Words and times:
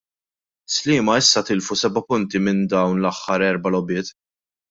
Sliema 0.75 1.17
issa 1.23 1.43
tilfu 1.49 1.77
seba' 1.81 2.03
punti 2.07 2.41
minn 2.47 2.65
dawn 2.73 3.03
l-aħħar 3.05 3.47
erba' 3.51 3.75
logħbiet. 3.77 4.13